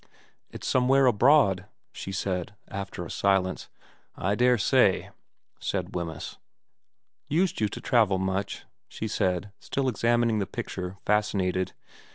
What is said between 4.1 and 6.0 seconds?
I daresay/ said